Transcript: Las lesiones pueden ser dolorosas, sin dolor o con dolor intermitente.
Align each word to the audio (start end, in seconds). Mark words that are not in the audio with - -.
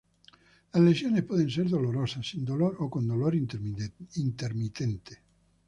Las 0.73 0.81
lesiones 0.81 1.21
pueden 1.25 1.47
ser 1.51 1.69
dolorosas, 1.69 2.27
sin 2.27 2.43
dolor 2.43 2.75
o 2.79 2.89
con 2.89 3.07
dolor 3.07 3.35
intermitente. 3.35 5.21